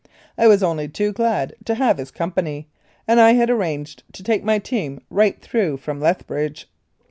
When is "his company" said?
1.99-2.67